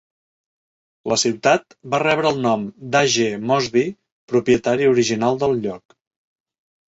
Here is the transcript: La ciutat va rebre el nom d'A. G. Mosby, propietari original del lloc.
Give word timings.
La 1.11 1.17
ciutat 1.23 1.75
va 1.93 1.99
rebre 2.03 2.27
el 2.35 2.39
nom 2.45 2.63
d'A. 2.95 3.03
G. 3.17 3.27
Mosby, 3.51 3.85
propietari 4.33 4.89
original 4.95 5.39
del 5.45 5.55
lloc. 5.69 5.97